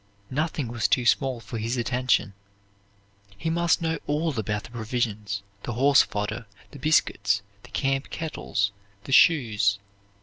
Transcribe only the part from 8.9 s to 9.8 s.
the shoes.